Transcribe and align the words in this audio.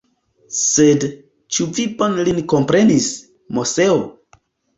Sed, 0.59 1.03
ĉu 1.57 1.67
vi 1.75 1.85
bone 1.99 2.25
lin 2.31 2.41
komprenis, 2.55 3.11
Moseo? 3.59 4.01